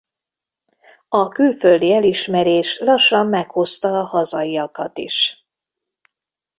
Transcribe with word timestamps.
A 1.09 1.27
külföldi 1.29 1.93
elismerés 1.93 2.79
lassan 2.79 3.27
meghozta 3.27 3.87
a 3.99 4.03
hazaiakat 4.05 4.97
is. 4.97 5.45